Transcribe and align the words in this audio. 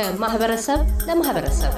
ከማህበረሰብ 0.00 0.80
ለማህበረሰብ 1.06 1.72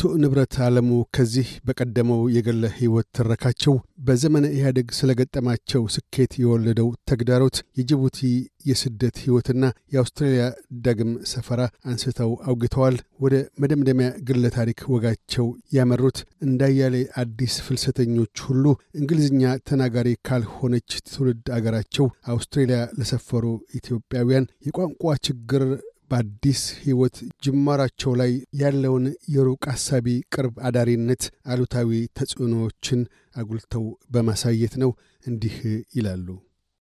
አቶ 0.00 0.10
ንብረት 0.20 0.54
አለሙ 0.64 0.86
ከዚህ 1.16 1.48
በቀደመው 1.66 2.20
የግለ 2.34 2.62
ሕይወት 2.76 3.06
ትረካቸው 3.16 3.74
በዘመነ 4.06 4.46
ኢህአዴግ 4.54 4.88
ስለገጠማቸው 4.98 5.82
ስኬት 5.94 6.32
የወለደው 6.40 6.88
ተግዳሮት 7.10 7.56
የጅቡቲ 7.78 8.20
የስደት 8.66 9.16
ሕይወትና 9.24 9.62
የአውስትራሊያ 9.94 10.44
ዳግም 10.86 11.10
ሰፈራ 11.32 11.60
አንስተው 11.90 12.32
አውግተዋል። 12.46 12.96
ወደ 13.24 13.34
መደምደሚያ 13.62 14.08
ግለ 14.28 14.52
ታሪክ 14.56 14.80
ወጋቸው 14.94 15.46
ያመሩት 15.76 16.18
እንዳያሌ 16.46 16.96
አዲስ 17.22 17.56
ፍልሰተኞች 17.66 18.44
ሁሉ 18.46 18.64
እንግሊዝኛ 19.00 19.54
ተናጋሪ 19.70 20.16
ካልሆነች 20.28 20.90
ትውልድ 21.10 21.46
አገራቸው 21.58 22.08
አውስትሬሊያ 22.34 22.80
ለሰፈሩ 22.98 23.44
ኢትዮጵያውያን 23.78 24.50
የቋንቋ 24.68 25.14
ችግር 25.28 25.64
በአዲስ 26.10 26.62
ሕይወት 26.80 27.16
ጅማራቸው 27.44 28.12
ላይ 28.20 28.32
ያለውን 28.60 29.04
የሩቅ 29.34 29.62
አሳቢ 29.72 30.06
ቅርብ 30.34 30.54
አዳሪነት 30.68 31.22
አሉታዊ 31.52 31.90
ተጽዕኖዎችን 32.18 33.00
አጉልተው 33.36 33.84
በማሳየት 34.14 34.74
ነው። 34.82 34.90
እንዲህ 35.24 35.56
ይላሉ። 35.94 36.26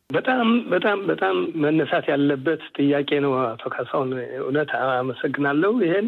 በጣም 0.09 0.47
በጣም 0.69 0.99
በጣም 1.07 1.35
መነሳት 1.63 2.05
ያለበት 2.11 2.61
ጥያቄ 2.77 3.09
ነው። 3.25 3.33
አቶ 3.43 3.63
ካሳሁን 3.73 4.11
እውነት 4.39 4.69
አመሰግናለሁ። 4.93 5.71
ይሄን 5.85 6.07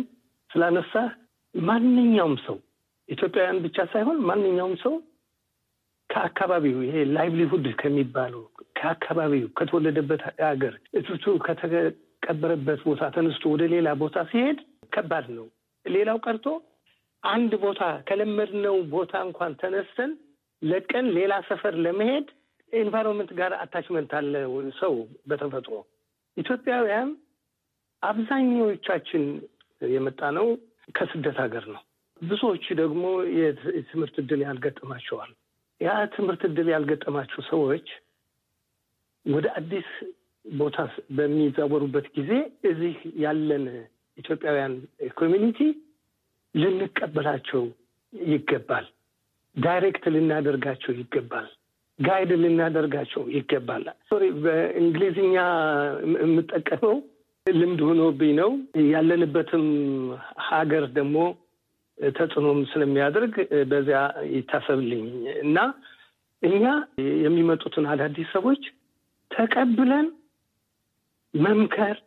ስላነሳ 0.51 0.93
ማንኛውም 1.55 2.35
ሰው 2.45 2.57
ኢትዮጵያውያን 3.09 3.59
ብቻ 3.65 3.77
ሳይሆን 3.93 4.17
ማንኛውም 4.29 4.75
ሰው 4.83 4.93
ከአካባቢው 6.09 6.77
ይሄ 6.85 6.95
ላይቭሊሁድ 7.15 7.65
ከሚባለው 7.81 8.43
ከአካባቢው 8.79 9.47
ከተወለደበት 9.57 10.21
ሀገር 10.43 10.73
እቱቱ 10.93 11.25
ቀበረበት 12.29 12.81
ቦታ 12.87 13.03
ተነስቶ 13.15 13.43
ወደ 13.53 13.63
ሌላ 13.73 13.87
ቦታ 14.01 14.17
ሲሄድ 14.31 14.59
ከባድ 14.93 15.27
ነው። 15.37 15.45
ሌላው 15.85 16.17
ቀርቶ 16.25 16.45
አንድ 17.23 17.51
ቦታ 17.63 17.81
ከለመድነው 18.07 18.75
ቦታ 18.91 19.13
እንኳን 19.27 19.53
ተነስተን 19.61 20.11
ለቀን 20.61 21.05
ሌላ 21.17 21.33
ሰፈር 21.47 21.75
ለመሄድ 21.85 22.27
environment 22.73 23.31
ጋር 23.39 23.51
attachment 23.59 24.11
አለ 24.19 24.33
ሰው 24.79 24.95
በተፈጥሮ። 25.29 25.73
ኢትዮጵያውያን 26.37 27.09
አብዛኛዎቻችን 28.03 29.23
የመጣ 29.81 30.21
ነው 30.37 30.47
ከስደት 30.95 31.37
ሀገር 31.43 31.65
ነው። 31.73 31.81
ብዙዎቹ 32.21 32.65
ደግሞ 32.75 33.03
የትምህርት 33.39 34.15
እድል 34.23 34.41
ያልገጠማቸዋል። 34.47 35.31
ያ 35.81 35.91
ትምህርት 36.15 36.41
እድል 36.47 36.69
ያልገጠማቸው 36.73 37.41
ሰዎች 37.51 37.87
ወደ 39.25 39.47
አዲስ 39.59 39.89
ቦታ 40.45 40.77
በሚዛወሩበት 41.17 42.07
ጊዜ 42.17 42.31
እዚህ 42.69 42.95
ያለን 43.23 43.65
ኢትዮጵያውያን 44.17 44.73
community 45.17 45.59
ልንቀበላቸው 46.55 47.63
ይገባል። 48.13 48.85
direct 49.55 50.03
ልናደርጋቸው 50.15 50.93
ይገባል። 50.99 51.47
guide 51.99 52.31
ልናደርጋቸው 52.43 53.23
ይገባል። 53.37 53.85
sorry 54.09 54.25
በእንግሊዝኛ 54.43 55.35
የምጠቀመው 56.23 56.95
ልምድ 57.45 57.81
ሆኖብኝ 57.87 58.31
ነው። 58.39 58.49
ያለንበትም 58.93 59.65
ሀገር 60.49 60.83
ደግሞ 60.97 61.17
ተጽዕኖም 61.97 62.59
ስለሚያደርግ 62.71 63.33
በዚያ 63.71 64.01
ይታሰብልኝ 64.33 65.05
እና 65.43 65.57
እኛ 66.41 66.63
የሚመጡትን 67.23 67.85
አዳዲስ 67.93 68.29
ሰዎች 68.35 68.61
ተቀብለን 69.31 70.07
መምከር፣ 71.33 71.97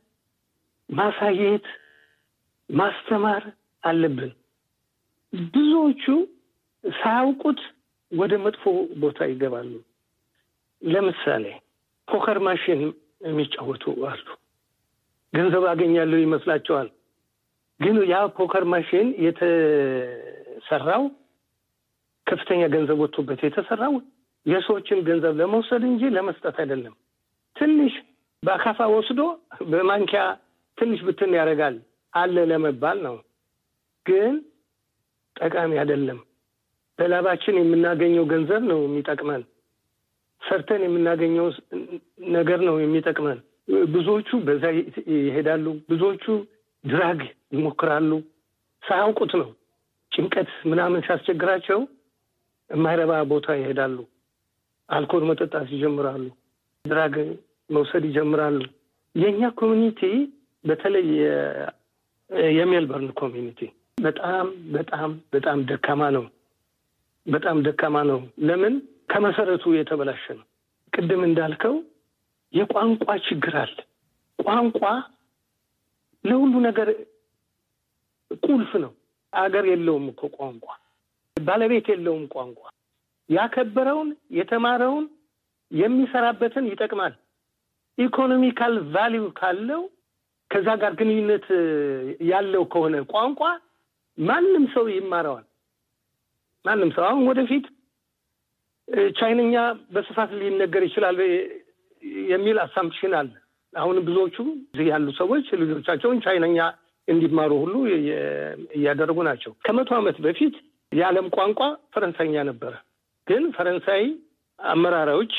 ማሳየት፣ 0.89 1.67
ማስተማር 2.71 3.43
አለብን። 3.83 4.33
ብዙዎቹ 5.53 6.05
ሳያውቁት 6.85 7.61
ወደ 8.13 8.33
መጥፎ 8.45 8.63
ቦታ 9.03 9.19
ይገባሉ። 9.31 9.73
ለምሳሌ 10.83 11.45
poker 12.09 12.39
machine 12.47 12.81
የሚጫወቱ 13.27 13.85
አሉ። 14.09 14.25
ገንዘብ 15.33 15.65
አገኛለሁ 15.71 16.19
ይመስላቸዋል። 16.21 16.89
ግን 17.81 17.97
ያ 18.11 18.17
poker 18.37 18.65
machine 18.73 19.07
የተሰራው 19.25 21.05
ከፍተኛ 22.27 22.63
ገንዘብ 22.75 22.99
ወጥቶበት 23.05 23.41
የተሰራው 23.47 23.95
የሰዎችን 24.47 24.99
ገንዘብ 25.09 25.35
ለመውሰድ 25.41 25.83
እንጂ 25.91 26.03
ለመስጠት 26.17 26.57
አይደለም። 26.63 26.95
ትንሽ 27.57 27.95
በአካፋ 28.43 28.81
ወስዶ 28.93 29.21
በማንኪያ 29.71 30.23
ትንሽ 30.79 31.01
ብትን 31.07 31.33
ያደርጋል 31.39 31.77
አለ 32.13 32.37
ለመባል 32.51 32.99
ነው። 33.07 33.17
ግን 34.07 34.35
ጠቃሚ 35.37 35.73
አይደለም። 35.83 36.19
በላባችን 36.99 37.59
የምናገኘው 37.61 38.25
ገንዘብ 38.33 38.63
ነው 38.71 38.81
የሚጠቅመን። 38.85 39.43
ሰርተን 40.43 40.83
የምናገኘው 40.87 41.47
ነገር 42.35 42.61
ነው 42.69 42.77
የሚጠቅመን። 42.81 43.39
ብዙዎቹ 43.93 44.31
በዛ 44.47 44.65
ይሄዳሉ። 45.19 45.67
ብዙዎቹ 45.91 46.25
ድራግ 46.85 47.21
ይሞክራሉ። 47.55 48.11
ሳያውቁት 48.83 49.33
ነው። 49.41 49.51
ጭንቀት 50.13 50.51
ምናምን 50.71 51.05
ሲያስቸግራቸው 51.07 51.81
የማይረባ 52.71 53.13
ቦታ 53.31 53.55
ይሄዳሉ። 53.61 53.97
አልኮል 54.89 55.25
መጠጣት 55.31 55.69
ይጀምራሉ። 55.75 56.25
drug 56.85 57.15
መውሰድ 57.73 58.05
ይጀምራሉ። 58.09 58.61
የእኛ 59.15 59.43
community 59.59 60.01
በተለይ 60.65 61.09
የሜልበርን 62.57 63.11
community 63.21 63.61
በጣም 64.03 64.47
በጣም 64.75 65.11
በጣም 65.35 65.59
ደካማ 65.71 66.03
ነው። 66.17 66.25
በጣም 67.27 67.57
ደካማ 67.67 67.97
ነው። 68.11 68.21
ለምን? 68.47 68.75
ከመሰረቱ 69.11 69.65
የተበላሸ 69.75 70.25
ነው። 70.39 70.47
ቅድም 70.93 71.23
እንዳልከው 71.27 71.75
የቋንቋ 72.55 73.07
ችግር 73.27 73.55
አለ። 73.63 73.77
ቋንቋ 74.39 74.81
ለሁሉ 76.25 76.53
ነገር 76.67 76.89
ቁልፍ 78.43 78.73
ነው። 78.85 78.93
አገር 79.33 79.65
የለውም 79.71 80.07
እኮ 80.13 80.23
ቋንቋ፣ 80.37 80.67
ባለቤት 81.37 81.87
የለውም 81.93 82.25
ቋንቋ። 82.35 82.61
ያከበረውን 83.29 84.09
የተማረውን 84.39 85.05
የሚሰራበትን 85.71 86.65
ይጠቅማል። 86.71 87.15
economical 87.99 88.75
value 88.95 89.25
ካለው 89.39 89.83
ከዛ 90.51 90.69
ጋር 90.83 90.93
ግንኙነት 91.01 91.47
ያለው 92.31 92.63
ከሆነ 92.73 92.97
ቋንቋ 93.13 93.41
ማንም 94.19 94.65
ሰው 94.75 94.85
ይማረዋል። 94.93 95.45
ማንም 96.65 96.91
ሰው 96.97 97.05
አሁን 97.09 97.23
ወደፊት 97.31 97.65
ቻይነኛ 99.19 99.55
በስፋት 99.95 100.31
ሊነገር 100.41 100.83
ይችላል 100.89 101.19
የሚል 102.31 102.57
assumption 102.65 103.13
አለ። 103.21 103.31
አሁን 103.73 103.97
ብዙዎቹ 104.07 104.37
እዚህ 104.73 104.87
ያሉ 104.93 105.09
ሰዎች 105.21 105.47
ልጆቻቸውን 105.61 106.19
ቻይነኛ 106.25 106.59
እንዲማሩ 107.09 107.53
ሁሉ 107.63 107.75
እያደረጉ 108.77 109.19
ናቸው። 109.29 109.53
ከመቶ 109.65 109.91
ዓመት 110.01 110.17
በፊት 110.27 110.57
የዓለም 110.93 111.27
ቋንቋ 111.37 111.61
ፈረንሳይኛ 111.95 112.37
ነበረ። 112.51 112.73
ግን 113.27 113.45
ፈረንሳይ 113.57 114.03
አመራሮች 114.59 115.35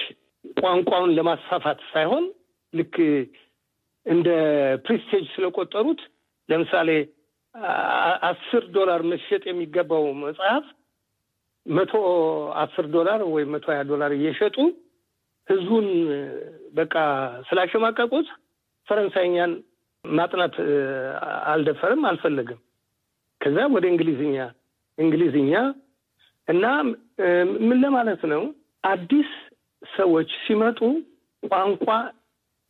ቋንቋውን 0.61 1.11
ለማስፋፋት 1.17 1.79
ሳይሆን 1.94 2.25
ልክ 2.73 2.95
እንደ 4.05 4.29
prestige 4.85 5.25
ስለቆጠሩት 5.35 6.01
ለምሳሌ 6.49 6.89
አስር 8.29 8.63
ዶላር 8.75 9.01
መሸጥ 9.11 9.43
የሚገባው 9.47 10.05
መጽሐፍ 10.23 10.65
መቶ 11.65 11.93
አስር 12.63 12.85
ዶላር 12.95 13.19
ወይም 13.33 13.51
መቶ 13.55 13.65
ሀያ 13.73 13.83
ዶላር 13.91 14.11
እየሸጡ 14.17 14.57
ህዝቡን 15.47 15.87
በቃ 16.73 16.95
ስላሸማቀቁት 17.47 18.27
ፈረንሳይኛን 18.87 19.51
ማጥናት 20.05 20.55
አልደፈርም፣ 21.51 22.01
አልፈለግም። 22.09 22.59
ከዛ 23.41 23.57
ወደ 23.75 23.85
እንግሊዝኛ 23.93 24.37
እንግሊዝኛ 24.97 25.53
እና 26.47 26.65
ምን 27.63 27.77
ለማለት 27.83 28.21
ነው 28.33 28.43
አዲስ 28.83 29.29
ሰዎች 29.81 30.31
ሲመጡ 30.43 30.79
ቋንቋ 31.43 31.87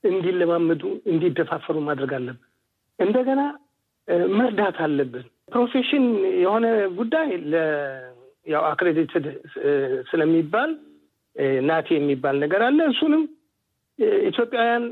እንዲለማመዱ 0.03 0.81
እንዲደፋፈሩ 1.11 1.77
ማድረግ 1.87 2.11
አለብን። 2.17 2.47
እንደገና 2.99 3.41
መርዳት 4.37 4.77
አለብን። 4.85 5.25
profession 5.49 6.05
የሆነ 6.43 6.65
ጉዳይ 6.97 7.29
ያው 8.47 8.63
accredited 8.71 9.25
ስለሚባል 10.09 10.71
NAATI 11.67 11.87
የሚባል 11.95 12.35
ነገር 12.43 12.61
አለ። 12.67 12.79
እሱንም 12.91 13.23
ኢትዮጵያውያን 14.29 14.85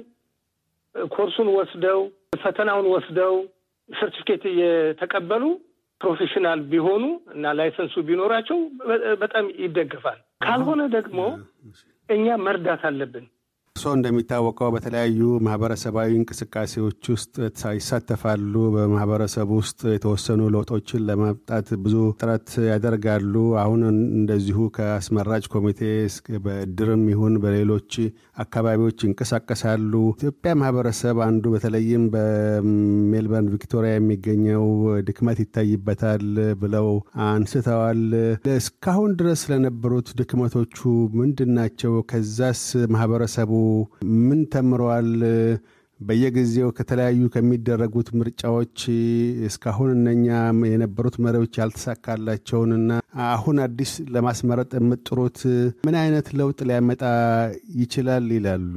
ኮርሱን 1.11 1.49
ወስደው 1.57 1.99
ፈተናውን 2.43 2.87
ወስደው 2.93 3.35
ሰርቲፊኬት 3.89 4.43
እየተቀበሉ 4.51 5.43
professional 6.01 6.59
ቢሆኑ 6.71 7.03
እና 7.33 7.45
license 7.57 7.87
ኡ 7.87 7.95
ቢኖራቸው 8.07 8.59
በጣም 9.21 9.45
ይደገፋል። 9.63 10.19
ካልሆነ 10.45 10.81
ደግሞ 10.95 11.19
እኛ 12.09 12.37
መርዳት 12.45 12.83
አለብን። 12.89 13.25
እርስዎ 13.75 13.91
እንደሚታወቀው 13.97 14.69
በተለያዩ 14.73 15.19
ማህበረሰባዊ 15.45 16.09
እንቅስቃሴዎች 16.15 17.03
ውስጥ 17.13 17.35
ይሳተፋሉ። 17.77 18.53
በማህበረሰብ 18.73 19.49
ውስጥ 19.57 19.79
የተወሰኑ 19.93 20.49
ለውጦችን 20.53 21.05
ለማምጣት 21.07 21.67
ብዙ 21.83 21.95
ጥረት 22.17 22.49
ያደርጋሉ። 22.67 23.33
አሁን 23.61 23.81
እንደዚሁ 24.17 24.57
ከአስመራጭ 24.75 25.43
ኮሚቴ 25.53 25.79
በድርም 26.45 27.05
ይሁን 27.13 27.37
በሌሎች 27.45 27.95
አካባቢዎች 28.43 29.05
ይንቀሳቀሳሉ። 29.05 29.93
ኢትዮጵያ 30.15 30.53
ማህበረሰብ 30.61 31.17
አንዱ 31.27 31.53
በተለይም 31.55 32.03
በሜልበርን 32.13 33.49
ቪክቶሪያ 33.55 33.93
የሚገኘው 33.95 34.67
ድክመት 35.07 35.41
ይታይበታል 35.43 36.27
ብለው 36.61 36.89
አንስተዋል። 37.29 38.03
እስካሁን 38.57 39.17
ድረስ 39.19 39.43
ለነበሩት 39.51 40.07
ድክመቶቹ 40.19 40.77
ምንድን 41.17 41.51
ናቸው? 41.57 41.95
ከዛስ 42.11 42.63
ማህበረሰቡ 42.93 43.51
ምን 44.21 44.41
ተምረዋል? 44.53 45.09
በየጊዜው 45.99 46.69
ከተለያዩ 46.77 47.23
ከሚደረጉት 47.33 48.07
ምርጫዎች 48.19 48.77
እስካሁን 49.47 49.89
እነኛ 49.95 50.27
የነበሩት 50.71 51.15
መሪዎች 51.25 51.53
ያልተሳካላቸውንና 51.59 52.89
አሁን 53.27 53.57
አዲስ 53.65 53.91
ለማስመረጥ 54.15 54.71
የምጥሩት 54.77 55.39
ምን 55.85 55.95
አይነት 56.01 56.27
ለውጥ 56.39 56.59
ሊያመጣ 56.69 57.03
ይችላል 57.81 58.27
ይላሉ? 58.37 58.75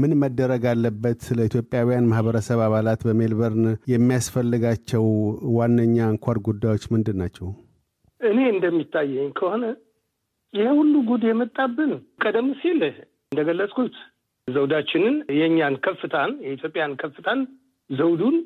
ምን 0.00 0.12
መደረግ 0.22 0.64
አለበት? 0.72 1.22
ለኢትዮጵያውያን 1.38 2.10
ማህበረሰብ 2.12 2.60
አባላት 2.66 3.02
በሜልበርን 3.08 3.64
የሚያስፈልጋቸው 3.92 5.06
ዋነኛ 5.58 5.96
አንኳር 6.10 6.38
ጉዳዮች 6.48 6.86
ምንድን 6.94 7.18
ናቸው? 7.22 7.48
እኔ 8.20 8.38
እንደሚታየኝ 8.54 9.30
ከሆነ 9.38 9.64
ይህ 10.54 10.68
ሁሉ 10.78 10.94
ጉድ 11.08 11.22
የመጣብን 11.28 11.92
ቀደም 12.24 12.48
ሲል 12.60 12.80
እንደገለጽኩት 13.32 13.94
ዘውዳችንን 14.48 15.16
የእኛን 15.36 15.74
ከፍታን 15.84 16.30
የኢትዮጵያን 16.44 16.92
ከፍታን 17.02 17.40
ዘውዱን 17.90 18.36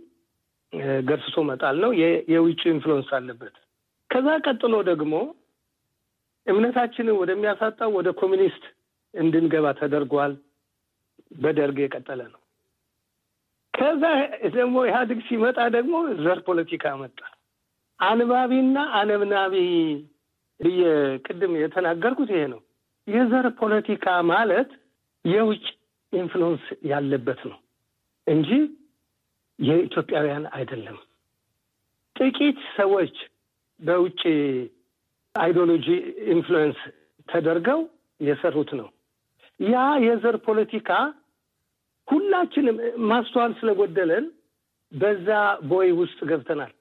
ገርስሶ 1.02 1.36
መጣል 1.48 1.76
ነው። 1.84 1.90
የውጭ 2.32 2.62
influence 2.72 3.10
አለበት። 3.18 3.54
ከዛ 4.10 4.28
ቀጥሎ 4.46 4.74
ደግሞ 4.90 5.14
እምነታችንን 6.46 7.16
ወደሚያሳጣው 7.20 7.90
ወደ 7.98 8.08
ኮሚኒስት 8.20 8.64
እንድንገባ 9.14 9.66
ተደርጓል። 9.78 10.34
በደርግ 11.36 11.78
የቀጠለ 11.82 12.20
ነው። 12.32 12.40
ከዛ 13.74 14.02
ደግሞ 14.54 14.76
ኢህአዴግ 14.88 15.18
ሲመጣ 15.26 15.58
ደግሞ 15.76 15.94
ዘር 16.22 16.38
ፖለቲካ 16.46 16.94
መጣ። 17.00 17.18
አንባቢና 18.00 18.78
አነብናቢ 18.98 19.54
ብዬ 20.60 20.82
ቅድም 21.26 21.52
የተናገርኩት 21.60 22.30
ይሄ 22.34 22.42
ነው። 22.52 22.60
የዘር 23.06 23.46
ፖለቲካ 23.58 24.06
ማለት 24.30 24.70
የውጭ 25.24 25.64
influence 26.12 26.64
ያለበት 26.84 27.40
ነው 27.50 27.58
እንጂ 28.26 28.50
የኢትዮጵያውያን 29.58 30.44
አይደለም። 30.52 30.96
ጥቂት 32.16 32.58
ሰዎች 32.76 33.16
በውጭ 33.80 34.22
ideology 35.34 35.86
influence 36.34 36.78
ተደርገው 37.28 37.80
የሰሩት 38.20 38.70
ነው። 38.80 38.88
ያ 39.60 39.76
የዘር 40.04 40.36
ፖለቲካ 40.46 40.90
ሁላችንም 42.08 42.76
ማስተዋል 43.08 43.52
ስለጎደለን 43.60 44.26
በዛ 44.92 45.28
ቦይ 45.68 45.88
ውስጥ 45.92 46.18
ገብተናል። 46.24 46.72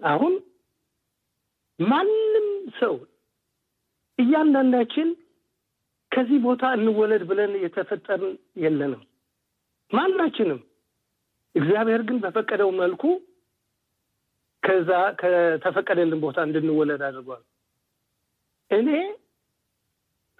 አሁን 0.00 0.34
ማንም 1.78 2.46
ሰው 2.80 2.94
እያንዳንዳችን 4.18 5.08
ከዚህ 6.12 6.38
ቦታ 6.44 6.64
እንወለድ 6.76 7.22
ብለን 7.28 7.52
የተፈጠርን 7.62 8.32
የለንም። 8.62 9.02
ማናችንም። 9.90 10.60
እግዚአብሔር 11.54 12.02
ግን 12.08 12.18
በፈቀደው 12.22 12.70
መልኩ 12.80 13.02
ከዛ 14.62 14.90
ከተፈቀደልን 15.20 16.20
ቦታ 16.24 16.38
እንድንወለድ 16.46 17.02
አድርጓል። 17.06 17.42
እኔ 18.70 18.88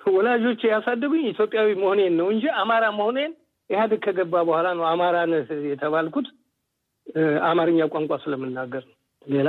ወላጆች 0.00 0.60
ያሳደጉኝ 0.70 1.24
ኢትዮጵያዊ 1.28 1.68
መሆኔን 1.80 2.14
ነው 2.20 2.28
እንጂ 2.32 2.44
አማራ 2.60 2.84
መሆኔን 2.98 3.32
ኢህአዴግ 3.70 4.00
ከገባ 4.04 4.34
በኋላ 4.48 4.68
ነው 4.78 4.84
አማራ 4.88 5.16
ነህ 5.30 5.50
የተባልኩት። 5.70 6.28
አማርኛ 7.48 7.86
ቋንቋ 7.92 8.12
ስለምናገር 8.22 8.82
ነው። 8.88 8.96
ሌላ 9.26 9.48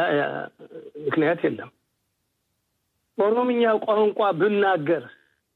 ምክንያት 1.06 1.40
የለም። 1.46 1.70
ኦሮምኛ 3.18 3.64
ቋንቋ 3.86 4.20
ብናገር 4.40 5.04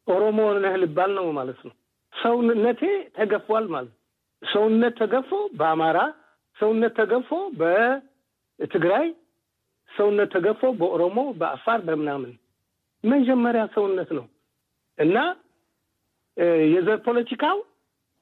ኦሮሞ 0.07 0.39
ነህ 0.57 0.73
ልባል 0.81 1.11
ነው 1.17 1.27
ማለት 1.37 1.59
ነው። 1.67 1.73
ሰውነቴ 2.13 2.81
ተገፏል 3.17 3.65
ማለት 3.73 3.91
ነው። 3.91 3.97
ሰውነት 4.41 4.93
ተገፎ 5.01 5.29
በአማራ 5.59 5.99
ሰውነት 6.57 6.93
ተገፎ 6.99 7.29
በትግራይ 7.59 9.07
ሰውነት 9.89 10.29
ተገፎ 10.35 10.61
በኦሮሞ 10.79 11.19
በአፋር 11.39 11.79
በምናምን 11.87 12.31
መጀመሪያ 13.03 13.63
ሰውነት 13.75 14.09
ነው 14.17 14.25
እና 14.97 15.17
የዘር 16.71 16.99
ፖለቲካው 17.05 17.57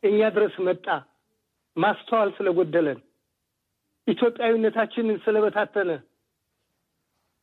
እኛ 0.03 0.19
ድረስ 0.35 0.55
መጣ። 0.67 0.87
ማስተዋል 1.77 2.29
ስለጎደለን 2.37 2.99
ኢትዮጵያዊነታችንን 4.07 5.17
ስለበታተነ 5.25 5.91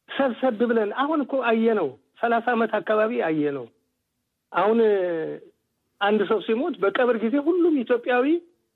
ሰብሰብ 0.08 0.60
ብለን 0.70 0.90
አሁን 1.02 1.20
እኮ 1.24 1.34
አየነው። 1.50 1.88
ሰላሳ 2.20 2.46
ዓመት 2.54 2.72
አካባቢ 2.78 3.12
አየነው። 3.28 3.66
አሁን 4.52 4.78
አንድ 6.00 6.20
ሰው 6.31 6.38
ሲሞት 6.46 6.75
በቀብር 6.82 7.16
ጊዜ 7.22 7.37
ሁሉም 7.46 7.75
ኢትዮጵያዊ 7.82 8.26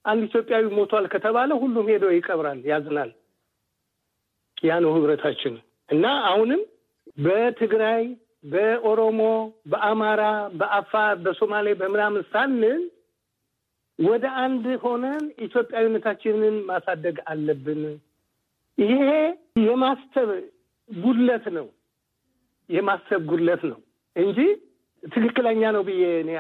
አንድ 0.04 0.22
ኢትዮጵያዊ 0.28 0.64
ሞቷል 0.76 1.06
ከተባለ 1.14 1.50
ሁሉም 1.62 1.86
ሄዶ 1.92 2.04
ይቀብራል፣ 2.14 2.60
ያዝናል። 2.70 3.10
ያ 4.64 4.76
ነው 4.84 4.90
ህብረታችን 4.96 5.54
እና 5.88 6.04
አሁንም 6.28 6.60
በትግራይ፣ 7.18 8.04
በኦሮሞ፣ 8.52 9.20
በአማራ፣ 9.70 10.22
በአፋር፣ 10.60 11.14
በሶማሌ 11.24 11.66
በምናምን 11.80 12.22
ሳንል 12.32 12.82
ወደ 13.98 14.24
አንድ 14.42 14.64
ሆነን 14.82 15.24
ኢትዮጵያዊነታችንን 15.46 16.56
ማሳደግ 16.68 17.16
አለብን። 17.32 17.82
ይሄ 18.78 19.02
የማሰብ 19.66 20.30
ጉድለት 20.90 21.46
ነው፣ 21.56 21.66
የማሰብ 22.70 23.20
ጉድለት 23.30 23.62
ነው 23.70 23.78
እንጂ 24.16 24.38
ትክክለኛ 25.06 25.62
ነው 25.76 25.82
ብዬ 25.88 26.02
እኔ 26.22 26.30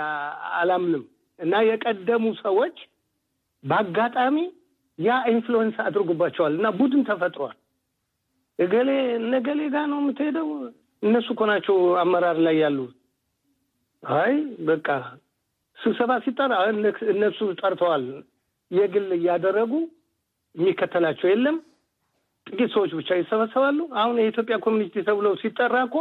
አላምንም። 0.60 1.04
እና 1.38 1.54
የቀደሙ 1.68 2.24
ሰዎች 2.40 2.76
በአጋጣሚ 3.64 4.36
ያ 4.98 5.16
influence 5.32 5.76
አድርጎባቸዋል 5.84 6.52
እና 6.58 6.68
ቡድን 6.78 7.02
ተፈጥሯል። 7.08 7.56
እገሌ 8.58 8.90
እነገሌ 9.18 9.60
ጋር 9.74 9.86
ነው 9.92 9.98
የምትሄደው፣ 10.02 10.48
እነሱ 11.02 11.26
እኮ 11.34 11.42
ናቸው 11.50 11.76
አመራር 12.02 12.38
ላይ 12.46 12.56
ያሉ። 12.62 12.78
አይ 14.02 14.34
በቃ 14.68 14.88
ስብሰባ 15.78 16.12
ሲጠራ 16.24 16.52
እነሱ 17.12 17.38
ጠርተዋል። 17.60 18.04
የግል 18.70 19.08
እያደረጉ 19.16 19.72
የሚከተላቸው 20.54 21.28
የለም። 21.30 21.56
ጥቂት 22.46 22.70
ሰዎች 22.74 22.92
ብቻ 22.98 23.10
ይሰበሰባሉ። 23.20 23.78
አሁን 24.00 24.16
የኢትዮጵያ 24.20 24.56
community 24.64 24.94
ተብለው 25.08 25.34
ሲጠራ 25.42 25.76
እኮ 25.88 25.96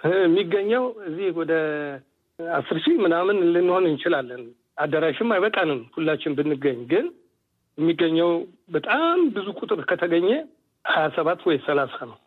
የሚገኘው 0.00 0.84
እዚህ 1.06 1.28
ወደ 1.36 1.52
አስር 2.38 2.76
ሺህ 2.84 2.96
ምናምን 3.04 3.36
ልንሆን 3.54 3.84
እንችላለን። 3.88 4.42
አዳራሽም 4.78 5.32
አይበቃንም 5.34 5.80
ሁላችን 5.94 6.36
ብንገኝ፣ 6.38 6.78
ግን 6.92 7.06
የሚገኘው 7.78 8.30
በጣም 8.74 9.18
ብዙ 9.34 9.46
ቁጥር 9.58 9.80
ከተገኘ 9.90 10.28
ሀያ 10.84 11.06
ሰባት 11.16 11.40
ወይ 11.48 11.56
ሰላሳ 11.66 11.96
ነው 12.10 12.18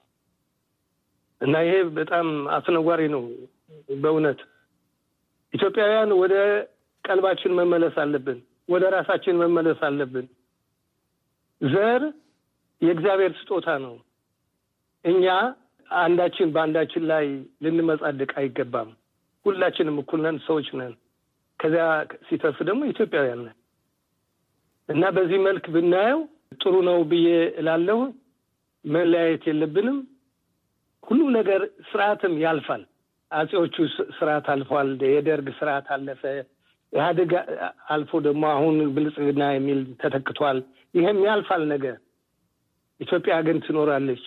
እና 1.42 1.56
ይሄ 1.65 1.75
በጣም 1.98 2.27
አስነዋሪ 2.58 3.01
ነው 3.15 3.24
በእውነት 4.03 4.39
ኢትዮጵያውያን 5.53 6.12
ወደ 6.22 6.36
ቀልባችን 7.03 7.56
መመለስ 7.60 7.96
አለብን። 8.03 8.38
ወደ 8.70 8.84
ራሳችን 8.96 9.39
መመለስ 9.42 9.80
አለብን። 9.88 10.27
ዘር 11.62 12.03
የእግዚአብሔር 12.82 13.34
ስጦታ 13.39 13.68
ነው። 13.84 13.96
እኛ 15.06 15.25
አንዳችን 16.00 16.52
በአንዳችን 16.54 17.04
ላይ 17.12 17.25
ልንመጻደቅ 17.63 18.32
አይገባም። 18.40 18.90
ሁላችንም 19.46 19.98
እኩል 20.02 20.22
ነን፣ 20.25 20.38
ሰዎች 20.48 20.68
ነን። 20.80 20.94
ከዚያ 21.60 21.86
ሲተርፍ 22.28 22.58
ደግሞ 22.70 22.82
ኢትዮጵያውያን 22.92 23.42
ነን 23.46 23.58
እና 24.90 25.04
በዚህ 25.16 25.40
መልክ 25.46 25.66
ብናየው 25.75 26.22
ጥሩ 26.62 26.75
ነው 26.88 26.98
ብዬ 27.12 27.28
እላለሁ። 27.60 28.00
መለያየት 28.86 29.44
የለብንም። 29.50 30.00
ሁሉም 31.04 31.30
ነገር 31.38 31.62
ስርዓትም 31.90 32.34
ያልፋል። 32.44 32.82
አጼዎቹ 33.32 33.75
ስርዓት 34.18 34.48
አልፏል። 34.54 34.90
የደርግ 35.13 35.48
ስርዓት 35.60 35.88
አለፈ። 35.96 36.24
ኢህአዴግ 36.94 37.32
አልፎ 37.94 38.20
ደግሞ 38.25 38.44
አሁን 38.56 38.75
ብልጽግና 38.96 39.44
የሚል 39.54 39.80
ተተክቷል። 40.02 40.58
ይህም 40.94 41.20
ያልፋል 41.25 41.63
ነገር። 41.72 41.96
ኢትዮጵያ 43.00 43.36
ግን 43.48 43.58
ትኖራለች። 43.66 44.25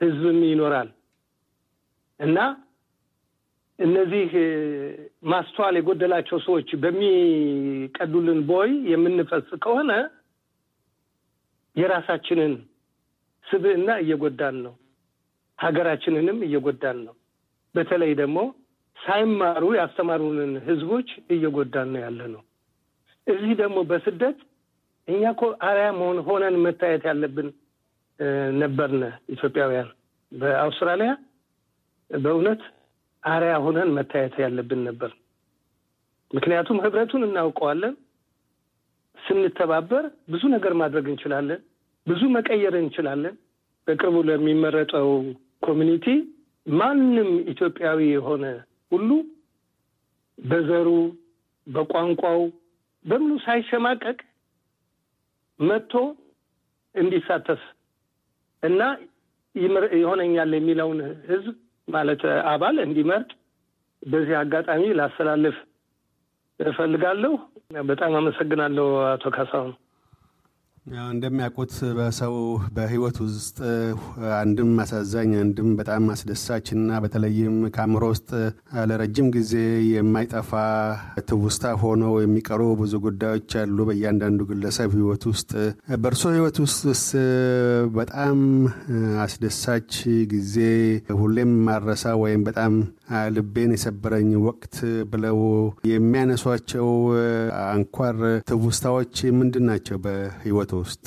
ህዝብም 0.00 0.40
ይኖራል 0.50 0.88
እና 2.20 2.38
እነዚህ 3.78 4.30
ማስተዋል 5.30 5.74
የጎደላቸው 5.78 6.38
ሰዎች 6.46 6.68
በሚቀዱልን 6.82 8.40
ቦይ 8.48 8.70
የምንፈስ 8.92 9.48
ከሆነ 9.64 9.92
የራሳችንን 11.76 12.54
ስብዕና 13.44 13.90
እየጎዳን 14.02 14.56
ነው፣ 14.64 14.74
ሀገራችንንም 15.58 16.38
እየጎዳን 16.46 16.98
ነው። 17.06 17.14
በተለይ 17.74 18.12
ደግሞ 18.20 18.38
ሳይማሩ 18.96 19.64
ያስተማሩንን 19.78 20.52
ህዝቦች 20.68 21.08
እየጎዳን 21.30 21.88
ነው 21.94 22.00
ያለ 22.06 22.20
ነው። 22.34 22.42
እዚህ 23.26 23.52
ደግሞ 23.62 23.78
በስደት 23.90 24.38
እኛ 25.08 25.22
እኮ 25.34 25.42
መሆን 25.98 26.18
ሆነን 26.26 26.56
መታየት 26.64 27.04
ያለብን 27.10 27.48
ነበርን 28.60 29.02
ኢትዮጵያውያን 29.34 29.88
በአውስትራሊያ 30.32 31.10
በእውነት 32.10 32.62
አርአያ 33.22 33.54
ሆነን 33.64 33.90
መታየት 33.96 34.34
ያለብን 34.42 34.80
ነበር። 34.88 35.10
ምክንያቱም 36.30 36.80
ህብረቱን 36.84 37.22
እናውቀዋለን። 37.26 37.94
ስንተባበር 39.18 40.04
ብዙ 40.32 40.42
ነገር 40.54 40.72
ማድረግ 40.80 41.06
እንችላለን። 41.12 41.60
ብዙ 42.06 42.22
መቀየር 42.36 42.74
እንችላለን። 42.80 43.34
በቅርቡ 43.86 44.16
ለሚመረጠው 44.28 45.08
community 45.66 46.06
ማንም 46.66 47.30
ኢትዮጵያዊ 47.52 48.00
የሆነ 48.10 48.44
ሁሉ 48.92 49.10
በዘሩ፣ 50.38 50.88
በቋንቋው፣ 51.66 52.40
በምኑ 53.04 53.32
ሳይሸማቀቅ 53.44 54.18
መጥቶ 55.60 55.92
እንዲሳተፍ 56.94 57.62
እና 58.62 58.80
ይሆነኛል 59.94 60.52
የሚለውን 60.54 60.98
ህዝብ 61.30 61.54
ማለት 61.88 62.22
አባል 62.50 62.76
እንዲመርጥ 62.84 63.30
በዚህ 64.02 64.34
አጋጣሚ 64.38 64.82
ላስተላልፍ 64.98 65.56
እፈልጋለሁ። 66.60 67.32
በጣም 67.88 68.12
አመሰግናለሁ 68.16 68.86
አቶ 69.08 69.30
ካሳሁን። 69.34 69.72
እንደሚያውቁት 71.08 71.72
በሰው 71.96 72.34
በህይወት 72.76 73.16
ውስጥ 73.24 73.58
አንድም 74.38 74.70
አሳዛኝ 74.82 75.30
አንድም 75.40 75.68
በጣም 75.78 76.04
አስደሳች 76.14 76.66
እና 76.76 76.98
በተለይም 77.04 77.56
ከአእምሮ 77.74 78.04
ውስጥ 78.12 78.30
ለረጅም 78.90 79.28
ጊዜ 79.36 79.52
የማይጠፋ 79.90 80.50
ትውስታ 81.28 81.72
ሆነው 81.82 82.14
የሚቀሩ 82.22 82.62
ብዙ 82.80 82.94
ጉዳዮች 83.06 83.56
አሉ 83.62 83.86
በእያንዳንዱ 83.88 84.46
ግለሰብ 84.50 84.92
ህይወት 84.98 85.24
ውስጥ። 85.32 85.50
በእርሶ 86.02 86.24
ህይወት 86.34 86.58
ውስጥ 86.64 86.82
በጣም 87.98 88.38
አስደሳች 89.24 89.92
ጊዜ 90.32 90.56
ሁሌም 91.20 91.52
ማረሳ 91.68 92.14
ወይም 92.22 92.42
በጣም 92.48 92.72
ልቤን 93.34 93.70
የሰበረኝ 93.74 94.30
ወቅት 94.46 94.74
ብለው 95.12 95.38
የሚያነሷቸው 95.90 96.88
አንኳር 97.68 98.16
ትውስታዎች 98.50 99.14
ምንድን 99.38 99.64
ናቸው 99.70 99.96
በህይወት 100.04 100.72
ውስጥ? 100.78 101.04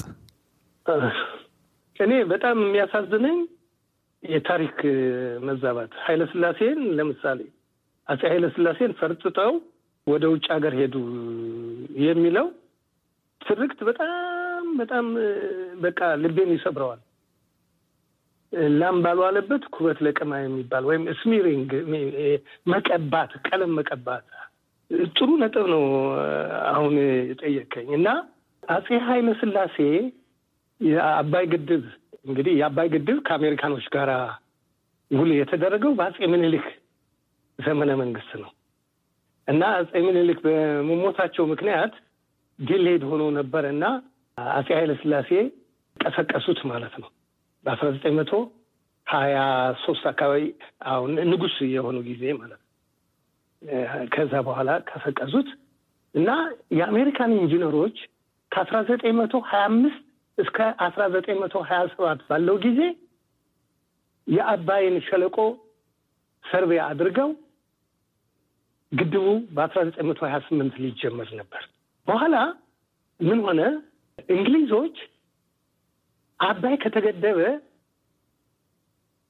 እኔ 1.96 2.14
በጣም 2.32 2.58
የሚያሳዝነኝ 2.64 3.40
የታሪክ 4.24 4.78
መዛባት 5.44 5.92
ኃይለ 6.06 6.24
ስላሴን 6.32 6.80
ለምሳሌ 6.98 7.40
አፄ 8.08 8.22
ኃይለ 8.32 8.46
ስላሴን 8.56 8.92
ፈርጥጠው 9.00 9.54
ወደ 10.08 10.24
ውጭ 10.34 10.46
ሀገር 10.54 10.74
ሄዱ 10.80 10.96
የሚለው 12.06 12.48
ትርክት 13.42 13.80
በጣም 13.90 14.66
በጣም 14.80 15.06
በቃ 15.82 16.00
ልቤን 16.24 16.52
ይሰብረዋል። 16.56 17.02
ላም 18.74 18.98
ባልዋለበት 19.04 19.64
ኩበት 19.74 20.00
ለቀማ 20.06 20.40
የሚባል 20.40 20.84
ወይም 20.90 21.04
ስሚሪንግ 21.20 21.70
መቀባት፣ 22.68 23.32
ቀለም 23.48 23.72
መቀባት 23.78 24.26
ጥሩ 25.12 25.30
ነጥብ 25.42 25.66
ነው 25.74 25.84
አሁን 26.72 26.94
የጠየቀኝ 27.30 27.90
እና 28.00 28.08
አፄ 28.72 28.88
ኃይለ 29.08 29.30
ስላሴ 29.40 29.76
የአባይ 30.82 31.46
ግድብ 31.54 31.84
እንግዲህ 32.28 32.54
የአባይ 32.60 32.88
ግድብ 32.94 33.18
ከአሜሪካኖች 33.28 33.86
ጋር 33.96 34.10
ውል 35.12 35.32
የተደረገው 35.38 35.92
በአፄ 36.00 36.18
ምኒልክ 36.34 36.66
ዘመነ 37.60 37.92
መንግስት 38.02 38.32
ነው 38.44 38.52
እና 39.48 39.64
አፄ 39.80 39.94
ምኒልክ 40.08 40.40
በመሞታቸው 40.46 41.46
ምክንያት 41.52 41.94
ዲሌድ 42.60 43.04
ሆኖ 43.10 43.24
ነበር 43.40 43.64
እና 43.74 43.86
አፄ 44.56 44.68
ኃይለ 44.78 44.92
ስላሴ 45.02 45.30
ቀሰቀሱት 45.98 46.60
ማለት 46.72 46.94
ነው። 47.02 47.10
በአስራ 47.66 47.88
ዘጠኝ 47.96 48.14
መቶ 48.20 48.32
ሀያ 49.08 49.38
ሶስት 49.84 50.04
አካባቢ 50.12 50.44
አሁን 50.92 51.12
ንጉስ 51.32 51.56
የሆኑ 51.74 51.98
ጊዜ 52.10 52.24
ማለት 52.40 52.60
ነው። 52.60 52.68
ከዛ 54.14 54.34
በኋላ 54.48 54.70
ቀሰቀሱት 54.90 55.50
እና 56.16 56.30
የአሜሪካን 56.78 57.34
ኢንጂነሮች 57.40 57.98
ከአስራ 58.52 58.78
ዘጠኝ 58.90 59.14
መቶ 59.20 59.36
ሀያ 59.50 59.64
አምስት 59.70 60.02
እስከ 60.38 60.58
አስራ 60.86 61.04
ዘጠኝ 61.14 61.38
መቶ 61.44 61.56
ሀያ 61.70 61.80
ሰባት 61.94 62.20
ባለው 62.30 62.56
ጊዜ 62.66 62.80
የአባይን 64.28 64.98
ሸለቆ 65.08 65.38
ሰርቬ 66.44 66.72
አድርገው 66.88 67.30
ግድቡ 68.92 69.26
በአስራ 69.56 69.80
ዘጠኝ 69.88 70.06
መቶ 70.10 70.22
ሀያ 70.28 70.38
ስምንት 70.48 70.76
ሊጀመር 70.84 71.30
ነበር። 71.40 71.64
በኋላ 72.08 72.36
ምን 73.20 73.40
ሆነ? 73.46 73.62
እንግሊዞች 74.30 74.96
አባይ 76.40 76.76
ከተገደበ 76.84 77.40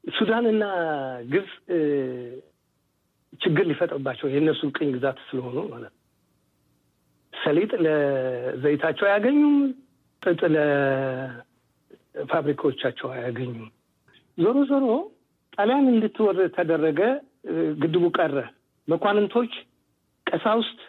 ሱዳንና 0.03 0.63
ግብፅ 1.31 1.51
ችግር 3.41 3.65
ሊፈጥርባቸው 3.69 4.27
የእነሱ 4.29 4.61
ቅኝ 4.77 4.89
ግዛት 4.95 5.17
ስለሆኑ 5.27 5.57
ማለት 5.73 5.93
ሰሊጥ 7.41 7.71
ለዘይታቸው 7.85 9.05
አያገኙም፣ 9.07 9.55
ጥጥ 10.21 10.41
ለፋብሪካዎቻቸው 12.15 12.27
አያገኙም። 13.15 13.67
ዞሮ 14.37 14.57
ዞሮ 14.71 14.85
ጣሊያን 15.53 15.85
እንድትወር 15.93 16.37
ተደረገ። 16.57 16.99
ግድቡ 17.81 18.03
ቀረ። 18.17 18.35
መኳንንቶች፣ 18.87 19.53
ቀሳውስት 20.27 20.79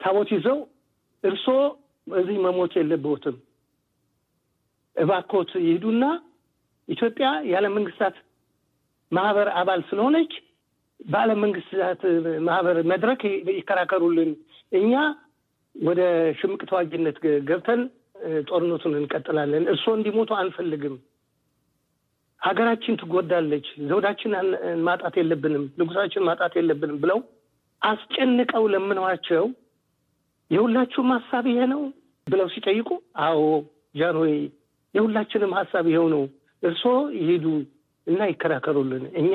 ታቦት 0.00 0.28
ይዘው 0.36 0.58
እርሶ 1.24 1.46
እዚህ 2.06 2.36
መሞት 2.44 2.72
የለብዎትም 2.78 3.36
እባኮት 4.96 5.50
ይሄዱና 5.62 6.04
ኢትዮጵያ 6.88 7.26
የዓለም 7.50 7.74
መንግስታት 7.78 8.16
ማህበር 9.12 9.48
አባል 9.60 9.80
ስለሆነች 9.88 10.32
በዓለም 11.00 11.38
መንግስታት 11.44 12.00
ማህበር 12.46 12.76
መድረክ 12.92 13.20
ይከራከሩልን፣ 13.56 14.30
እኛ 14.72 14.92
ወደ 15.80 16.00
ሽምቅ 16.38 16.60
ተዋጊነት 16.68 17.16
ገብተን 17.48 17.80
ጦርነቱን 18.48 18.94
እንቀጥላለን። 19.00 19.64
እርስዎ 19.72 19.92
እንዲሞቱ 19.96 20.30
አንፈልግም። 20.38 20.94
ሀገራችን 22.40 22.98
ትጎዳለች። 23.00 23.66
ዘውዳችን 23.88 24.32
ማጣት 24.86 25.14
የለብንም፣ 25.20 25.64
ንጉሳችን 25.78 26.26
ማጣት 26.28 26.52
የለብንም 26.58 26.98
ብለው 27.02 27.20
አስጨንቀው 27.82 28.64
ለምነዋቸው 28.72 29.44
የሁላችሁም 30.50 31.08
ሀሳብ 31.16 31.44
ይሄ 31.52 31.60
ነው 31.72 31.82
ብለው 32.26 32.48
ሲጠይቁ፣ 32.54 32.88
አዎ 33.24 33.40
ጃንሆይ 33.94 34.34
የሁላችንም 34.94 35.52
ሀሳብ 35.58 35.86
ይኸው 35.90 36.06
ነው። 36.14 36.22
እርስዎ 36.62 36.92
ይሄዱ 37.18 37.46
እና 38.06 38.20
ይከራከሩልን፣ 38.30 39.04
እኛ 39.20 39.32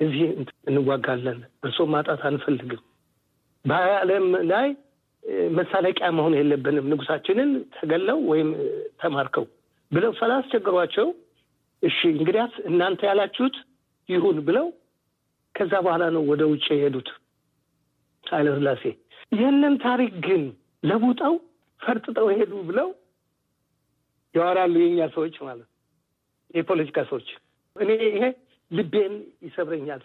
እዚህ 0.00 0.22
እንዋጋለን። 0.70 1.38
እርስዎ 1.64 1.84
ማጣት 1.94 2.20
አንፈልግም። 2.30 2.82
በዓለም 3.64 4.26
ላይ 4.50 4.68
መሳለቂያ 5.56 6.08
መሆን 6.16 6.34
የለብንም፣ 6.38 6.88
ንጉሳችንን 6.90 7.50
ተገለው 7.76 8.18
ወይም 8.30 8.50
ተማርከው 9.00 9.46
ብለው 9.92 10.12
ስላስቸገሯቸው 10.18 11.08
እሺ 11.82 11.98
እንግዲያስ 12.14 12.54
እናንተ 12.68 13.00
ያላችሁት 13.08 13.56
ይሁን 14.08 14.38
ብለው 14.46 14.66
ከዛ 15.54 15.72
በኋላ 15.84 16.04
ነው 16.14 16.22
ወደ 16.30 16.42
ውጭ 16.50 16.66
የሄዱት 16.72 17.08
ኃይለ 18.24 18.48
ሥላሴ። 18.56 18.84
ይህንን 19.32 19.74
ታሪክ 19.84 20.12
ግን 20.26 20.42
ለውጠው 20.82 21.34
ፈርጥጠው 21.80 22.26
ሄዱ 22.34 22.52
ብለው 22.68 22.88
ያወራሉ 24.34 24.74
የኛ 24.82 25.00
ሰዎች 25.14 25.36
ማለት 25.46 25.68
የፖለቲካ 26.54 26.98
ሰዎች። 27.10 27.28
እኔ 27.76 27.90
ይሄ 28.08 28.24
ልቤን 28.70 29.14
ይሰብረኛል። 29.46 30.02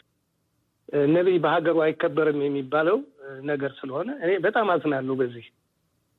ነቢይ 1.11 1.37
በሀገሩ 1.43 1.77
አይከበርም 1.85 2.39
የሚባለው 2.43 2.97
ነገር 3.43 3.71
ስለሆነ 3.77 4.09
እኔ 4.23 4.31
በጣም 4.45 4.69
አዝናለሁ። 4.73 5.13
በዚህ 5.21 5.45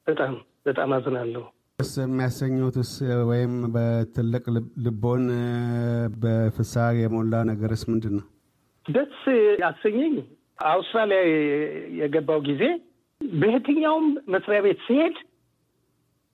በጣም 0.07 0.35
በጣም 0.67 0.93
አዝናለሁ። 0.97 1.43
ደስ 1.79 1.93
የሚያሰኙትስ 2.01 2.93
ወይም 3.31 3.55
በትልቅ 3.75 4.45
ልቦን 4.85 5.25
በፍስሐ 6.23 6.87
የሞላ 6.99 7.35
ነገርስ 7.51 7.83
ምንድን 7.91 8.15
ነው? 8.19 8.27
ደስ 8.87 9.19
ያሰኘኝ 9.63 10.15
አውስትራሊያ 10.69 11.21
የገባው 12.01 12.41
ጊዜ 12.49 12.63
በየትኛውም 13.21 14.07
መስሪያ 14.33 14.61
ቤት 14.67 14.81
ሲሄድ 14.87 15.17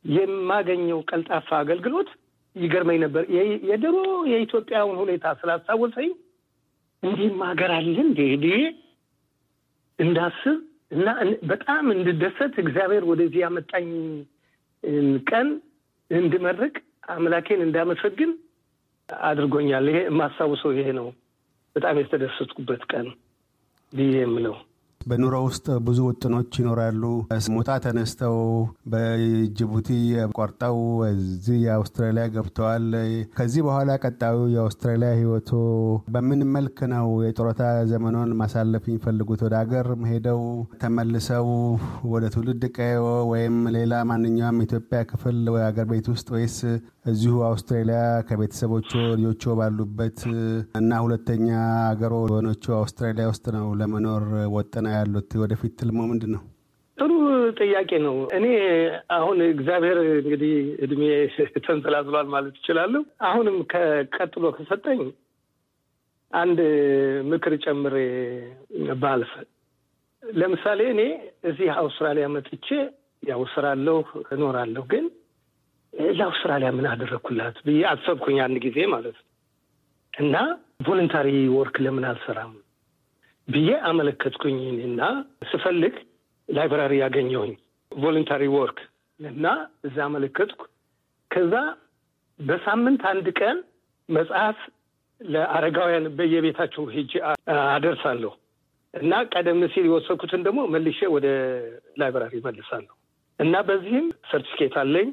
የማገኘው 0.05 1.01
ቀልጣፋ 1.11 1.49
አገልግሎት 1.63 2.11
ይገርመኝ 2.57 2.99
ነበር። 3.05 3.25
የድሮ 3.71 3.97
የኢትዮጵያውን 4.31 4.97
ሁኔታ 5.03 5.35
ስላስታወሰኝ 5.41 6.11
እንዲህም 7.03 7.39
ሀገር 7.49 7.71
አለ 7.75 7.97
እንዴ 8.05 8.21
እንዳስብ 9.99 10.59
እና 10.91 11.07
በጣም 11.49 11.85
እንድደሰት 11.95 12.55
እግዚአብሔር 12.63 13.05
ወደዚህ 13.11 13.41
ያመጣኝ 13.45 13.89
ቀን 15.31 15.49
እንድመርቅ 16.11 16.75
አምላኬን 17.09 17.61
እንዳመሰግን 17.65 18.31
አድርጎኛል። 19.09 19.87
ይሄ 19.91 19.99
የማስታውሰው 20.07 20.73
ይሄ 20.75 20.89
ነው። 20.99 21.07
በጣም 21.77 21.97
የተደሰትኩበት 22.01 22.83
ቀን 22.93 23.07
ብዬ 23.93 24.15
የምለው 24.19 24.57
በኑሮ 25.09 25.37
ውስጥ 25.45 25.67
ብዙ 25.87 25.99
ውጥኖች 26.09 26.53
ይኖራሉ። 26.61 27.03
ሞጣ 27.55 27.69
ተነስተው 27.85 28.37
በጅቡቲ 28.93 29.89
ቆርጠው 30.39 30.79
እዚህ 31.09 31.57
የአውስትራሊያ 31.65 32.25
ገብተዋል። 32.35 32.87
ከዚህ 33.39 33.63
በኋላ 33.67 33.91
ቀጣዩ 34.05 34.39
የአውስትራሊያ 34.55 35.11
ሕይወቶ 35.19 35.51
በምን 36.15 36.43
መልክ 36.55 36.79
ነው 36.95 37.09
የጡረታ 37.27 37.63
ዘመኖን 37.93 38.33
ማሳለፍ 38.41 38.85
የሚፈልጉት? 38.89 39.41
ወደ 39.47 39.55
ሀገር 39.63 39.87
ሄደው 40.11 40.43
ተመልሰው 40.83 41.49
ወደ 42.13 42.25
ትውልድ 42.35 42.65
ቀዮ 42.79 43.01
ወይም 43.33 43.57
ሌላ 43.77 44.03
ማንኛውም 44.11 44.63
ኢትዮጵያ 44.67 45.01
ክፍል 45.11 45.37
ሀገር 45.69 45.87
ቤት 45.91 46.07
ውስጥ 46.13 46.29
ወይስ 46.37 46.59
እዚሁ 47.11 47.35
አውስትራሊያ 47.49 47.99
ከቤተሰቦቹ 48.29 48.91
ልጆቹ 49.17 49.55
ባሉበት 49.59 50.19
እና 50.79 50.91
ሁለተኛ 51.05 51.47
ሀገሮ 51.89 52.15
በሆነችው 52.25 52.73
አውስትራሊያ 52.79 53.27
ውስጥ 53.31 53.47
ነው 53.57 53.67
ለመኖር 53.81 54.25
ወጥነው 54.55 54.95
ያሉት? 54.99 55.31
ወደፊት 55.43 55.73
ትልሞ 55.81 56.01
ምንድን 56.11 56.33
ነው? 56.37 56.43
ጥሩ 56.99 57.11
ጥያቄ 57.59 57.91
ነው። 58.05 58.17
እኔ 58.39 58.47
አሁን 59.17 59.39
እግዚአብሔር 59.49 59.99
እንግዲህ 60.17 60.55
እድሜ 60.85 61.03
ተንሰላስሏል 61.67 62.27
ማለት 62.35 62.55
ይችላለሁ። 62.61 63.03
አሁንም 63.29 63.57
ከቀጥሎ 63.73 64.45
ከሰጠኝ 64.57 65.01
አንድ 66.33 66.59
ምክር 67.29 67.53
ጨምሬ 67.65 67.95
ባልፍ፣ 69.03 69.31
ለምሳሌ 70.23 70.81
እኔ 70.95 71.03
እዚህ 71.45 71.69
አውስትራሊያ 71.77 72.27
መጥቼ 72.35 72.67
ያው 73.23 73.41
እሰራለሁ፣ 73.47 74.01
እኖራለሁ 74.35 74.83
ግን 74.91 75.05
ለአውስትራሊያ 76.13 76.71
ምን 76.77 76.87
አደረግኩላት 76.91 77.57
ብዬ 77.67 77.81
አሰብኩኝ 77.93 78.39
አንድ 78.45 78.59
ጊዜ 78.67 78.79
ማለት 78.95 79.17
ነው። 79.19 79.27
እና 80.13 80.37
voluntary 80.87 81.29
work 81.55 81.77
ለምን 81.85 82.05
አልሰራም 82.09 82.53
ብዬ 83.49 83.71
አመለከትኩኝ 83.89 84.59
ስፈልግ 85.51 85.95
library 86.49 86.95
ያገኘሁኝ 87.03 87.53
voluntary 87.93 88.43
work 88.55 88.79
እና 89.21 89.47
እዛ 89.87 89.97
አመለከትኩ። 90.07 90.61
ከዛ 91.31 91.55
በሳምንት 92.41 93.03
አንድ 93.13 93.27
ቀን 93.41 93.57
መጽሐፍ 94.09 94.59
ለአረጋውያን 95.21 96.07
በየቤታቸው 96.19 96.85
ሄጄ 96.95 97.13
አደርሳለሁ 97.71 98.33
እና 98.95 99.13
ቀደም 99.33 99.61
ሲል 99.73 99.87
የወሰድኩትን 99.89 100.45
ደግሞ 100.47 100.61
መልሼ 100.75 101.01
ወደ 101.15 101.27
library 102.01 102.35
መልሳለሁ 102.47 102.95
እና 103.39 103.55
በዚህም 103.69 104.07
ሰርቲፊኬት 104.31 104.77
አለኝ 104.83 105.09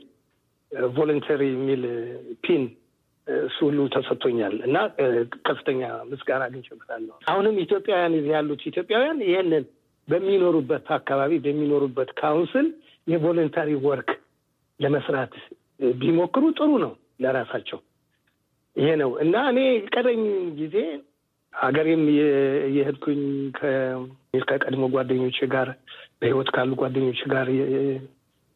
voluntary 0.96 1.41
የሚል 1.51 1.84
pin 2.46 2.63
እሱ 3.27 3.58
ሁሉ 3.67 3.79
ተሰጥቶኛል 3.94 4.55
እና 4.67 4.77
ከፍተኛ 5.48 5.82
ምስጋና 6.10 6.41
አግኝቼበታለሁ። 6.48 7.15
አሁንም 7.32 7.55
ኢትዮጵያውያን 7.63 8.15
ያሉት 8.32 8.62
ኢትዮጵያውያን 8.72 9.20
ይህንን 9.27 9.63
በሚኖሩበት 10.08 10.88
አካባቢ 10.98 11.32
በሚኖሩበት 11.46 12.10
council 12.20 12.67
የ 13.08 13.19
voluntary 13.19 13.72
work 13.85 14.09
ለመስራት 14.79 15.33
ቢሞክሩ 16.00 16.44
ጥሩ 16.57 16.72
ነው 16.83 16.94
ለራሳቸው። 17.24 17.79
ይሄ 18.75 18.88
ነው 19.01 19.11
እና 19.24 19.35
እኔ 19.51 19.59
ቀደኝ 19.94 20.22
ጊዜ 20.59 20.77
ሀገሬም 21.53 22.01
የሄድኩኝ 22.77 23.22
ከቀድሞ 24.48 24.85
ጓደኞች 24.96 25.38
ጋር 25.53 25.68
በህይወት 26.20 26.50
ካሉ 26.55 26.72
ጓደኞች 26.81 27.20
ጋር 27.33 27.48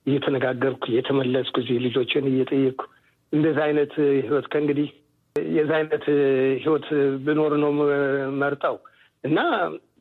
እየተነጋገርኩ 0.06 0.84
እየተመለስኩ 0.92 1.56
እዚህ 1.64 1.78
ልጆችን 1.86 2.30
እየጠየቅኩ 2.32 2.84
እንደዚህ 3.34 3.64
አይነት 3.64 3.94
ህይወት 4.22 4.46
ከእንግዲህ 4.54 4.88
የዚ 5.54 5.70
አይነት 5.78 6.06
ህይወት 6.64 6.88
ብኖር 7.26 7.54
ነው 7.64 7.72
መርጠው። 8.42 8.76
እና 9.24 9.40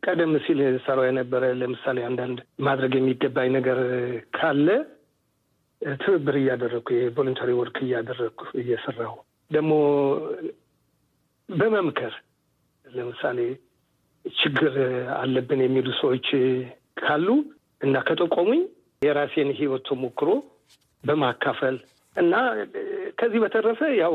ቀደም 0.04 0.32
ሲል 0.44 0.60
ሰራው 0.84 1.04
የነበረ 1.06 1.44
ለምሳሌ 1.60 1.98
አንዳንድ 2.08 2.38
ማድረግ 2.66 2.92
የሚገባኝ 2.96 3.48
ነገር 3.56 3.78
ካለ 4.36 4.68
ትብብር 6.02 6.36
እያደረግኩ 6.40 6.88
የቮለንታሪ 6.96 7.50
ወርክ 7.58 7.76
እያደረግኩ 7.84 8.42
እየሰራሁ 8.62 9.14
ደግሞ 9.50 9.72
በመምከር 11.48 12.14
ለምሳሌ 12.84 13.38
ችግር 14.24 14.74
አለብን 15.18 15.60
የሚሉ 15.64 15.88
ሰዎች 16.00 16.26
ካሉ 17.00 17.28
እና 17.80 17.96
ከጠቆሙኝ 18.08 18.62
የራሴን 19.02 19.50
ህይወት 19.58 19.82
ተሞክሮ 19.88 20.30
በማካፈል 21.04 21.76
እና 22.16 22.34
ከዚህ 23.18 23.40
በተረፈ 23.44 23.80
ያው 24.00 24.14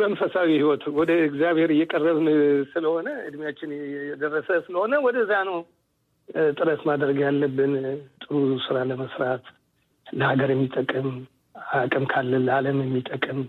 መንፈሳዊ 0.00 0.48
ህይወት 0.54 0.82
ወደ 0.98 1.12
እግዚአብሔር 1.26 1.70
እየቀረብን 1.74 2.28
ስለሆነ 2.72 3.08
እድሜያችን 3.28 3.70
የደረሰ 4.06 4.48
ስለሆነ 4.66 4.94
ወደዛ 5.06 5.32
ነው 5.48 5.58
ጥረት 6.54 6.82
ማድረግ 6.88 7.18
ያለብን። 7.24 7.74
ጥሩ 8.24 8.34
ስራ 8.66 8.76
ለመስራት 8.90 9.44
ለሀገር 10.06 10.50
የሚጠቅም 10.52 11.08
አቅም 11.76 12.04
ካለ 12.12 12.32
ለዓለም 12.46 12.78
የሚጠቅም 12.84 13.40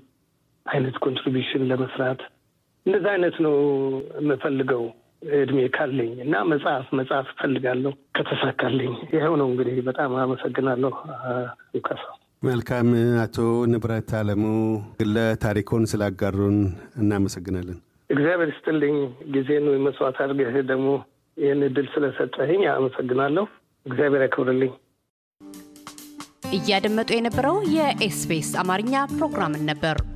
አይነት 0.65 0.95
contribution 1.05 1.63
ለመስራት 1.71 2.21
እንደዛ 2.85 3.05
አይነት 3.13 3.35
ነው 3.45 3.55
የምፈልገው 4.19 4.83
እድሜ 5.37 5.59
ካለኝ 5.75 6.11
እና 6.23 6.35
መጽሐፍ 6.49 6.87
መጽሐፍ 6.99 7.27
እፈልጋለሁ 7.33 7.93
ከተሳካልኝ። 8.17 8.93
ይኸው 9.15 9.35
ነው 9.41 9.47
እንግዲህ። 9.51 9.77
በጣም 9.87 10.11
አመሰግናለሁ 10.23 10.91
ካሳው። 11.85 12.15
መልካም 12.45 12.87
አቶ 13.21 13.37
ንብረት 13.71 14.09
አለሙ 14.17 14.43
ግለ 14.99 15.15
ታሪኮን 15.43 15.83
ስላጋሩን 15.91 16.57
እናመሰግናለን። 17.01 17.77
እግዚአብሔር 18.09 18.49
ይስጥልኝ። 18.51 18.97
ጊዜን 19.33 19.67
መስዋዕት 19.85 20.17
አድርገህ 20.23 20.57
ደግሞ 20.71 20.89
ይህን 21.37 21.61
እድል 21.67 21.87
ስለሰጠህኝ 21.93 22.61
አመሰግናለሁ። 22.73 23.45
እግዚአብሔር 23.85 24.23
ያክብርልኝ። 24.25 24.73
እያደመጡ 26.57 27.09
የነበረው 27.15 27.57
የኤስቢኤስ 27.75 28.51
አማርኛ 28.61 28.95
ፕሮግራምን 29.15 29.65
ነበር። 29.71 29.97